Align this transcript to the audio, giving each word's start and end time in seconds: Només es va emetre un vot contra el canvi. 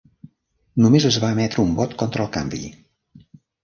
Només 0.85 1.05
es 1.11 1.21
va 1.25 1.31
emetre 1.37 1.63
un 1.67 1.79
vot 1.83 1.97
contra 2.03 2.27
el 2.29 2.35
canvi. 2.41 2.67